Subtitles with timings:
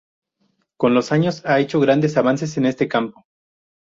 [0.79, 3.27] Con los años ha hecho grandes avances en este campo.